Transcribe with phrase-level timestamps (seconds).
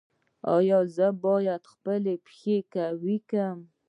[0.55, 3.59] ایا زه باید خپل پښې قوي کړم؟